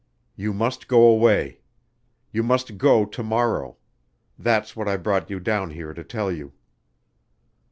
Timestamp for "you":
0.35-0.51, 2.31-2.41, 5.29-5.39, 6.31-6.53